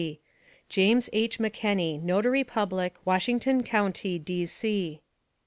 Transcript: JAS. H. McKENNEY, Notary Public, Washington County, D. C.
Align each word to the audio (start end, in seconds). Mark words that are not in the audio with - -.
JAS. 0.67 1.11
H. 1.13 1.37
McKENNEY, 1.37 2.01
Notary 2.01 2.43
Public, 2.43 2.95
Washington 3.05 3.61
County, 3.61 4.17
D. 4.17 4.47
C. 4.47 5.03